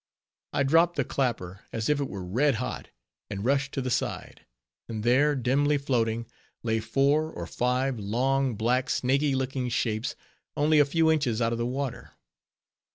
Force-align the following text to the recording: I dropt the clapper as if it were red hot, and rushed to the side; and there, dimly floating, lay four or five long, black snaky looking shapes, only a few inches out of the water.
I 0.51 0.63
dropt 0.63 0.95
the 0.95 1.03
clapper 1.03 1.61
as 1.71 1.87
if 1.87 1.99
it 1.99 2.09
were 2.09 2.25
red 2.25 2.55
hot, 2.55 2.89
and 3.29 3.45
rushed 3.45 3.71
to 3.75 3.83
the 3.83 3.91
side; 3.91 4.47
and 4.89 5.03
there, 5.03 5.35
dimly 5.35 5.77
floating, 5.77 6.25
lay 6.63 6.79
four 6.79 7.31
or 7.31 7.45
five 7.45 7.99
long, 7.99 8.55
black 8.55 8.89
snaky 8.89 9.35
looking 9.35 9.69
shapes, 9.69 10.15
only 10.57 10.79
a 10.79 10.85
few 10.85 11.11
inches 11.11 11.39
out 11.39 11.51
of 11.51 11.59
the 11.59 11.67
water. 11.67 12.13